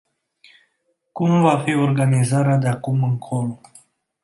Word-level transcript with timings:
Cum 1.11 1.35
va 1.43 1.59
fi 1.59 1.73
organizarea 1.75 2.57
de 2.57 2.67
acum 2.67 3.03
încolo? 3.03 3.61